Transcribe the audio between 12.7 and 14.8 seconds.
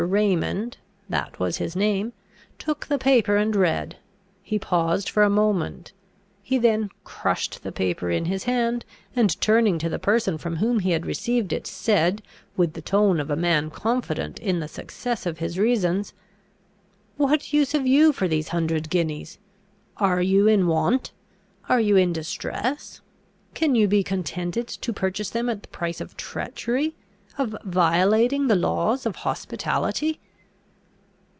the tone of a man confident in the